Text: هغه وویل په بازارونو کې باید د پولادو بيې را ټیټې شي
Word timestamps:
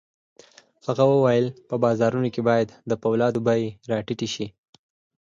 هغه 0.85 1.03
وویل 1.13 1.47
په 1.69 1.75
بازارونو 1.83 2.27
کې 2.33 2.41
باید 2.49 2.69
د 2.89 2.91
پولادو 3.01 3.39
بيې 3.47 3.69
را 3.89 3.97
ټیټې 4.07 4.27
شي 4.33 4.47